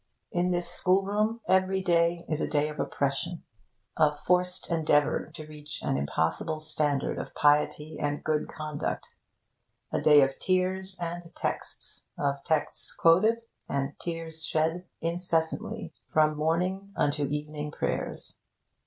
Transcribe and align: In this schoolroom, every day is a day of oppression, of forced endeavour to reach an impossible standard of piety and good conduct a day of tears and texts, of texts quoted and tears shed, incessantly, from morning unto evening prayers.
In 0.31 0.49
this 0.49 0.67
schoolroom, 0.67 1.41
every 1.47 1.83
day 1.83 2.25
is 2.27 2.41
a 2.41 2.47
day 2.49 2.69
of 2.69 2.79
oppression, 2.79 3.43
of 3.95 4.19
forced 4.19 4.71
endeavour 4.71 5.29
to 5.35 5.45
reach 5.45 5.79
an 5.83 5.95
impossible 5.95 6.59
standard 6.59 7.19
of 7.19 7.35
piety 7.35 7.99
and 7.99 8.23
good 8.23 8.47
conduct 8.49 9.13
a 9.91 10.01
day 10.01 10.21
of 10.23 10.39
tears 10.39 10.97
and 10.99 11.21
texts, 11.35 12.03
of 12.17 12.43
texts 12.43 12.91
quoted 12.95 13.43
and 13.69 13.93
tears 13.99 14.43
shed, 14.43 14.87
incessantly, 15.01 15.93
from 16.11 16.35
morning 16.35 16.91
unto 16.97 17.27
evening 17.27 17.69
prayers. 17.69 18.37